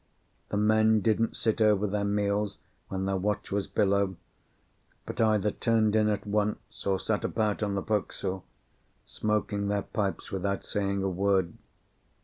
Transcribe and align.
The 0.49 0.57
men 0.57 1.01
didn't 1.01 1.37
sit 1.37 1.61
over 1.61 1.85
their 1.85 2.03
meals 2.03 2.57
when 2.87 3.05
their 3.05 3.17
watch 3.17 3.51
was 3.51 3.67
below, 3.67 4.15
but 5.05 5.21
either 5.21 5.51
turned 5.51 5.95
in 5.95 6.09
at 6.09 6.25
once 6.25 6.87
or 6.87 6.99
sat 6.99 7.23
about 7.23 7.61
on 7.61 7.75
the 7.75 7.83
forecastle, 7.83 8.43
smoking 9.05 9.67
their 9.67 9.83
pipes 9.83 10.31
without 10.31 10.65
saying 10.65 11.03
a 11.03 11.07
word. 11.07 11.53